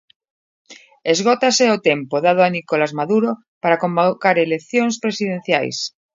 [1.13, 3.31] Esgótase o tempo dado a Nicolás Maduro
[3.63, 5.75] para convocar eleccións presidencias.